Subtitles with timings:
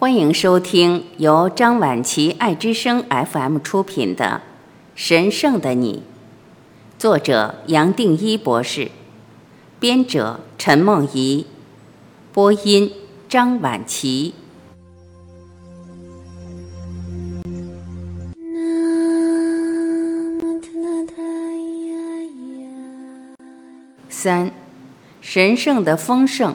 [0.00, 4.40] 欢迎收听由张晚琪爱之声 FM 出品的
[4.94, 6.02] 《神圣的你》，
[6.98, 8.90] 作者杨定一博士，
[9.78, 11.44] 编者陈梦怡，
[12.32, 12.90] 播音
[13.28, 14.32] 张晚琪。
[24.08, 24.50] 三，
[25.20, 26.54] 神圣的丰盛。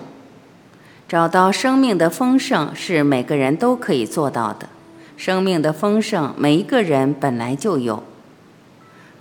[1.07, 4.67] 找到生命的丰盛是每个人都可以做到的。
[5.15, 8.03] 生命的丰盛，每一个人本来就有。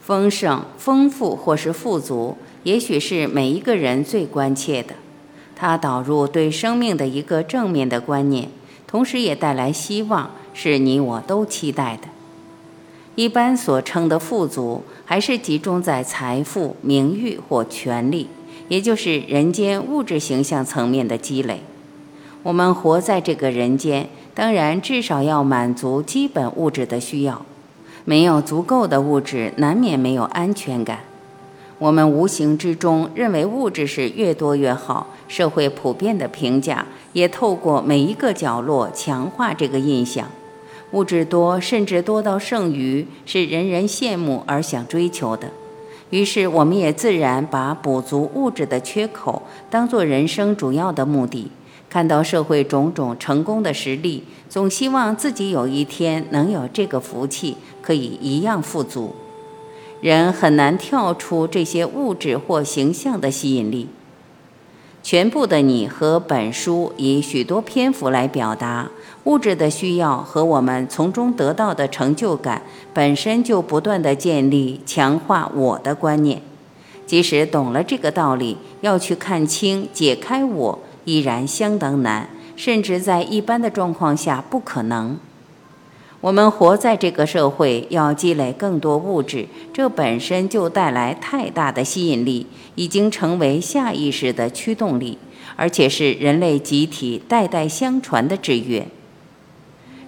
[0.00, 4.94] 丰盛、丰富或是富足，也许是每一个人最关切的。
[5.54, 8.48] 它导入对生命的一个正面的观念，
[8.86, 12.08] 同时也带来希望，是你我都期待的。
[13.14, 18.28] 一般所称的富足，还是集中在财富、名誉或权力，
[18.68, 21.60] 也就是人间物质形象层面的积累。
[22.44, 27.40] 我们活在这个人间，当然至少要满足基本物质的需要。
[28.04, 31.00] 没有足够的物质，难免没有安全感。
[31.78, 40.28] 我们无形之中认为物质是越多越好，社会普遍的评价也透过每一个角落强化这个印象。
[40.90, 45.48] 物质多，甚至多到剩余，是人人羡慕而想追求的。
[46.10, 51.50] 于是，我们也自然把补足物质的缺口当做人生主要的目的。
[51.94, 59.14] 看到社会种种成功的实例，总希望自己有一天能有这个福气，可以一样富足。
[60.00, 63.86] 人很难跳出这些物质或形象的吸引力。
[65.04, 68.90] 全部的你和本书以许多篇幅来表达
[69.22, 76.42] 物质的需要和我们从中得到的成就感，本身就不断的建立强化我的观念。
[77.06, 80.80] 即使懂了这个道理，要去看清解开我。
[81.04, 85.18] 依然相当难，甚至在一般的状况下不可能。
[86.20, 92.46] 我们活在这个社会，要积累更多物质，这本身就带来太大的吸引力，
[92.76, 95.18] 已经成为下意识的驱动力，
[95.56, 98.86] 而且是人类集体代代相传的制约。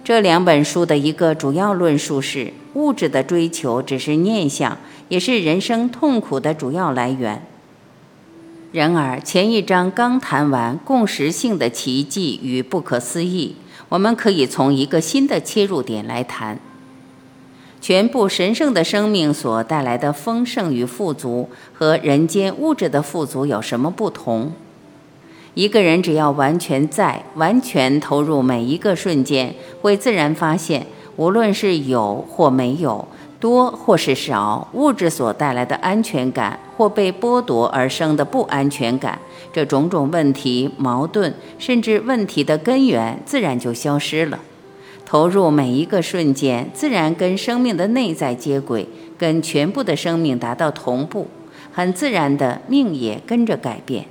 [0.03, 4.75] 这两本书的一个主要论述是：物质的追求只是念想，
[5.09, 7.45] 也是人生痛苦的主要来源。
[8.77, 13.55] 然而，前一章刚谈完共识性的奇迹与不可思议，
[13.89, 16.59] 我们可以从一个新的切入点来谈。
[17.81, 24.51] 全部神圣的生命所带来的丰盛与富足，和人间物质的富足有什么不同？
[25.55, 30.85] 一个人只要完全在、完全投入每一个瞬间，会自然发现，
[31.15, 33.07] 无论是有或没有。
[33.39, 39.19] 多或是少，物质所带来的安全感，或被剥夺而生的不安全感，
[39.53, 44.39] 这种种问题、矛盾，甚至问题的根源，自然就消失了。
[45.05, 48.87] 投入每一个瞬间，自然跟生命的内在接轨，
[49.17, 51.27] 跟全部的生命达到同步，
[51.71, 54.05] 很自然的命也跟着改变。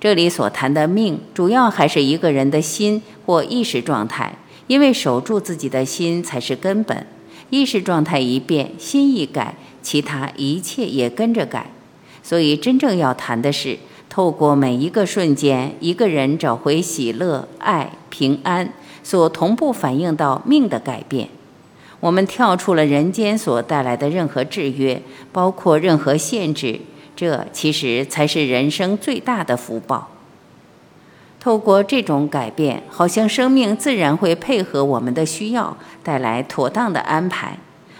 [0.00, 4.32] 这里所谈的命，主要还是一个人的心或意识状态，
[4.66, 7.06] 因为守住自己的心才是根本。
[7.50, 11.70] 意识状态一变，心一改，其他一切也跟着改。
[12.22, 13.78] 所以，真正要谈的是，
[14.08, 18.72] 透过每一个瞬间，一个人找回喜乐、爱、平安，
[19.02, 21.28] 所同步反映到命的改变。
[21.98, 26.80] 我们跳出了人间所带来的任何制约，包括任何限制，
[27.14, 30.08] 这其实才是人生最大的福报。
[31.40, 37.58] 透过这种改变，好像生命自然会配合我们的需要，带来妥当的安排。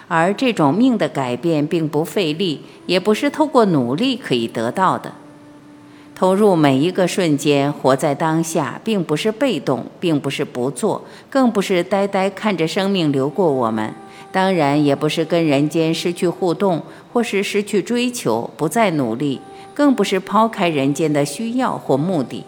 [0.09, 5.13] 而这种命的改变并不费力，也不是透过努力可以得到的。
[6.15, 13.95] 投入每一个瞬间，活在当下，并不是被动，并不是不做，更不是呆呆看着生命流过我们。
[14.31, 19.41] 当然，也不是跟人间失去互动，或是失去追求，不再努力，
[19.73, 22.45] 更不是抛开人间的需要或目的。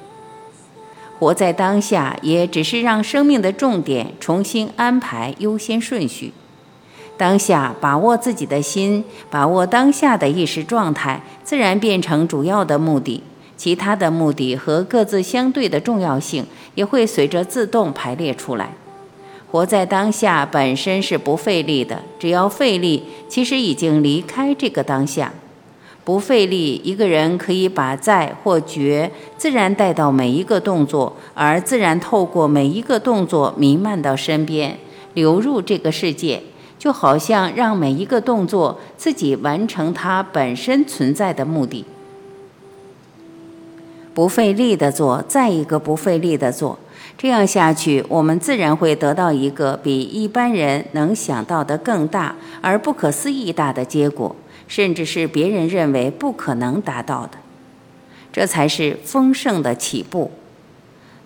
[1.23, 6.33] 活在当下，也只是让生命的重点重新安排优先顺序。
[7.17, 13.23] 当下把握自己的心，把握当下的意识状态，自然变成主要的目的。
[13.57, 18.71] 其他的目的和各自相对的重要性，也会随着自动排列出来。
[19.49, 25.33] 活在当下本身是不费力的，只要费力，其实已经离开这个当下。
[26.05, 34.77] 不费力，一个人可以把在或觉自然带到每一个动作，而自然透过每一个动作弥漫到身边，
[35.15, 36.43] 流入这个世界，
[36.77, 41.85] 就好像让每一个动作自己完成它本身存在的目的。
[44.13, 46.79] 不费力的做，再一个不费力的做，
[47.17, 54.37] 这样下去，我们自然会得到一个比一般人能想到的更大而不可思议大的结果，
[54.73, 57.33] 甚至是别人认为不可能达到的。
[58.33, 60.31] 这才是丰盛的起步。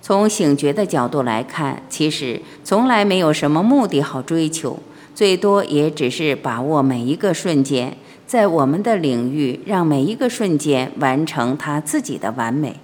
[0.02, 4.81] 从醒觉的角度来看，其实从来没有什么目的好追求，
[5.14, 7.96] 最多也只是把握每一个瞬间，
[8.26, 12.75] 在我们的领域，让每一个瞬间完成他自己的完美。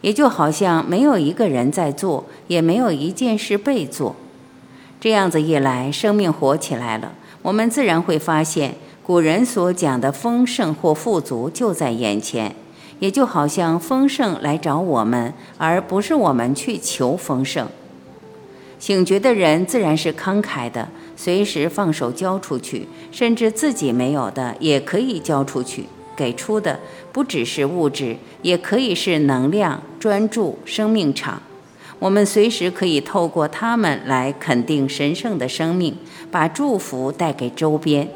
[0.00, 4.16] 也就好像没有一个人在做，也没有一件事被做。
[4.98, 12.56] 这样子一来，生命活起来了，我们自然会发现，古人所讲的丰盛或富足就在眼前。
[13.00, 17.66] 也就好像丰盛来找我们，而不是我们去求丰盛。
[18.78, 25.86] 醒觉的人自然是慷慨的，随时放手交出去，甚至自己没有的也可以交出去。
[26.16, 26.78] 给出的
[27.12, 31.42] 不只是物质，也可以是能量、专注、生命场。
[31.98, 35.96] 我们随时可以透过他们来肯定神圣的生命，
[36.30, 38.08] 把祝福带给周边。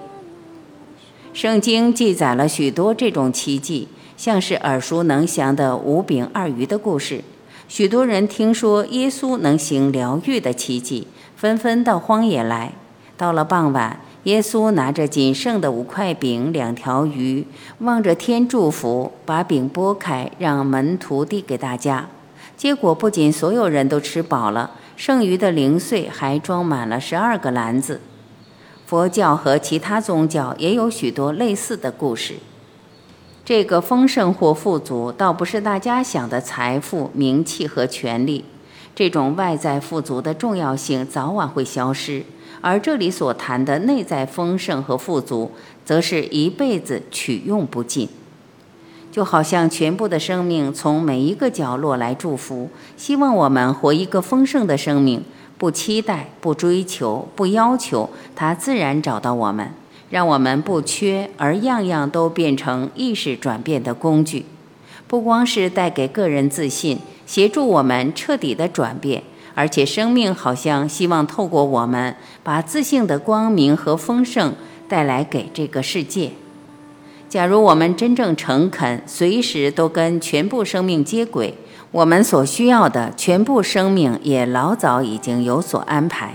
[1.32, 7.22] 圣经记载了许多这种奇迹，像是耳熟能详的五饼二鱼的故事。
[7.68, 12.72] 许多人听说耶稣能行疗愈的奇迹，纷纷到荒野来。
[13.16, 14.00] 到了傍晚。
[14.24, 17.46] 耶稣拿着仅剩的五块饼、两条鱼，
[17.78, 22.08] 望着天祝福，把饼拨开，让门徒递给大家。
[22.54, 28.00] 结果不仅所有人都吃饱了，剩余的零碎还装满了十二个篮子。
[28.88, 32.36] 佛教和其他宗教也有许多类似的故事。
[33.44, 38.46] 这个丰盛或富足，倒不是大家想的财富、名气和权力。
[38.94, 42.22] 这种外在富足的重要性早晚会消失。
[42.62, 45.52] 而这里所谈的内在丰盛和富足，
[45.84, 48.08] 则是一辈子取用不尽，
[49.12, 55.22] 就好像全部的生命从每一个角落来祝福，希望我们活一个丰盛的生命，
[55.58, 59.72] 不期待、不追求、不要求，它自然找到我们，
[60.08, 64.46] 让我们不缺，而样样都变成意识转变的工具，
[65.08, 69.24] 不光是带给个人自信，协助我们彻底的转变。
[69.54, 72.14] 而且，生命好像希望透过我们，
[72.44, 74.54] 把自信的光明和丰盛
[74.88, 76.30] 带来给这个世界。
[77.28, 81.52] 假如我们真正诚恳，随时都跟全部生命接轨，
[81.90, 86.34] 我们所需要的全部生命也老早已经有所安排。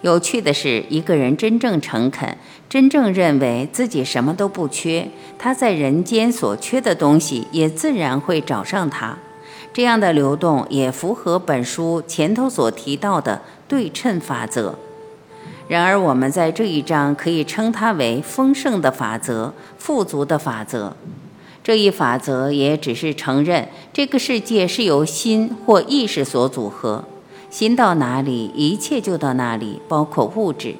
[0.00, 2.36] 有趣的是，一个人真正诚恳，
[2.68, 5.08] 真正认为自己什么都不缺，
[5.38, 9.16] 他在人间所缺的东西也自然会找上他。
[9.74, 14.74] 这样的流动也符合本书前头所提到的对称法则。
[15.68, 20.96] 然而，我们在这一章可以称它为丰盛的法则、富足的法则。
[21.62, 27.04] 这一法则也只是承认这个世界是由心或意识所组合，
[27.50, 30.74] 心到哪里，一切就到哪里，包括物质。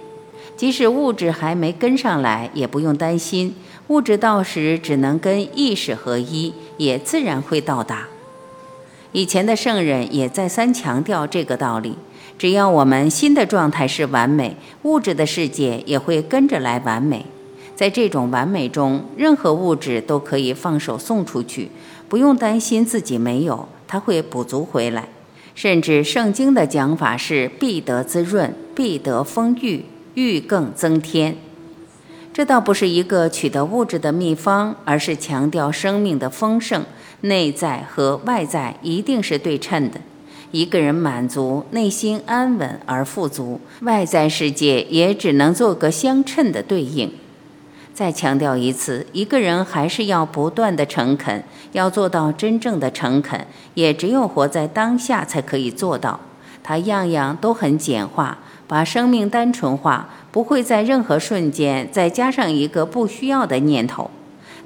[0.57, 3.55] 即使物质还没跟上来，也不用担心，
[3.89, 8.09] 物质到时只能跟意识合一，也自然会到达。
[9.13, 11.97] 以前的圣人也再三强调这个道理：
[12.39, 17.27] 只要我们心的状态是完美，物质的世界也会跟着来完美。
[17.75, 21.71] 在这种完美中，任何物质都可以放手送出去，
[22.09, 25.09] 不用担心自己没有，它会补足回来。
[25.55, 31.37] 甚至圣经的讲法是必得滋润，必得丰裕，欲更增添。
[32.33, 36.85] 这倒不是一个取得物质的秘方，而是强调生命的丰盛。
[37.21, 40.01] 内在和外在一定是对称的。
[40.51, 47.13] 一个人满足，内心安稳而富足，外在世界也只能做个相称的对应。
[48.03, 56.19] 再强调一次，一个人还是要不断的诚恳，要做到真正的诚恳，也只有活在当下才可以做到。
[56.65, 64.11] 他样样都很简化，把生命单纯化，不会在任何瞬间再加上一个不需要的念头。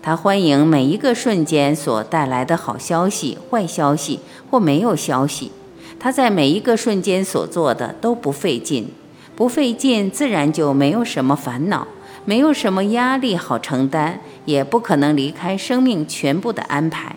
[0.01, 5.53] 他欢迎每一个瞬间所带来的好消息、坏消息或没有消息。
[6.01, 8.89] 他在每一个瞬间所做的都不费劲，
[9.37, 11.87] 不费劲，自然就没有什么烦恼，
[12.27, 17.17] 没有什么压力好承担，也不可能离开生命全部的安排。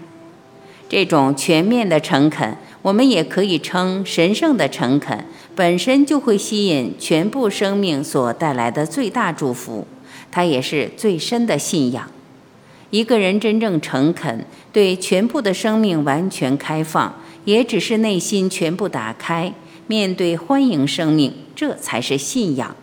[0.87, 5.25] 这种全面的诚恳，我们也可以称神圣的诚恳，
[5.55, 9.85] 本身就会吸引全部生命所带来的最大祝福。
[10.31, 12.09] 它也是最深的信仰。
[12.91, 17.13] 一个人真正诚恳，对全部的生命完全开放，
[17.45, 19.53] 也只是内心全部打开，
[19.85, 22.75] 面对欢迎生命，这才是信仰。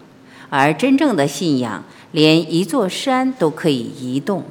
[0.48, 4.44] 而真正的信仰，连一座山都可以移动。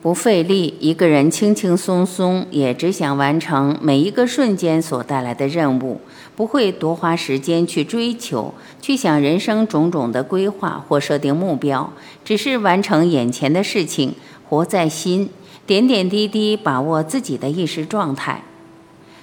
[0.00, 6.00] 不费力，一个人轻轻松松，也只想完成每一个瞬间所带来的任务，
[6.36, 11.92] 不会多花时间去追求，去想人生种种的规划或设定目标，
[12.24, 14.14] 只是完成眼前的事情，
[14.48, 15.30] 活在心，
[15.66, 18.44] 点点滴滴把握自己的意识状态。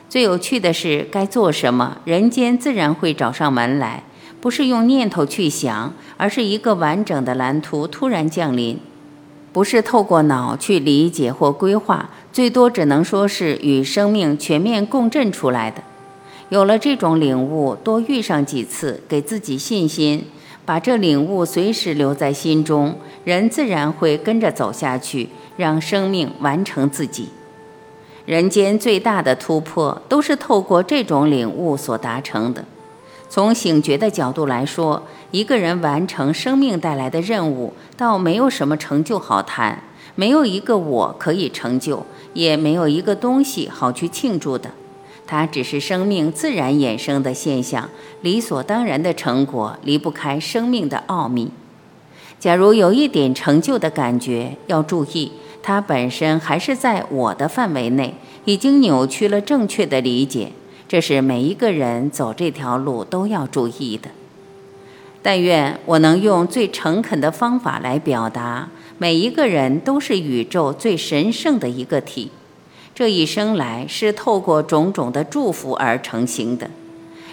[0.09, 4.03] 最有趣的是，该做什么，人间自然会找上门来，
[4.45, 8.77] 不是用念头去想，而是一个完整的蓝图突然降临。
[9.51, 15.81] 不是透过脑去理解或规划，最多只能说是与生命全面共振出来的。
[16.49, 20.27] 有了这种领悟，多遇上几次，给自己信心，
[20.63, 27.29] 把这领悟随时留在心中，人自然会跟着走下去，让生命完成自己。
[28.27, 32.63] 人间最大的突破，都是透过这种领悟所达成的。
[33.27, 39.83] 从醒觉的角度来说，一个人完成生命带来的任务，倒没有什么成就好谈，
[40.15, 44.71] 没有一个我可以成就，也没有一个东西好去庆祝的。
[45.27, 47.89] 它只是生命自然衍生的现象，
[48.21, 51.51] 理所当然的成果，离不开生命的奥秘。
[52.39, 55.31] 假如有一点成就的感觉，要注意，
[55.63, 58.13] 它本身还是在我的范围内，
[58.45, 60.51] 已经扭曲了正确的理解。
[60.87, 64.09] 这是每一个人走这条路都要注意的。
[65.21, 72.29] 但愿我能用最诚恳的方法来表达：每一个人都是宇宙最神圣的一个体，
[72.93, 76.69] 这一生来是透过种种的祝福而成型的。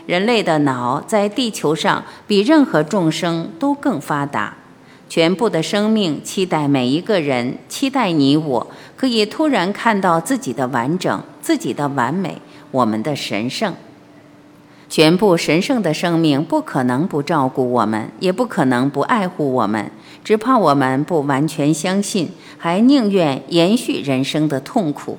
[0.07, 4.57] 人类的脑在地球上比任何众生都更发达，
[5.09, 8.67] 全部的生命期待每一个人，期待你我，
[8.97, 12.41] 可以突然看到自己的完整，自己的完美。
[12.73, 13.75] 我们的神圣，
[14.89, 19.91] 全部神圣的生命不可能不照顾我们，也不可能不爱护我们，
[20.25, 25.19] 只怕我们不完全相信，还宁愿延续人生的痛苦。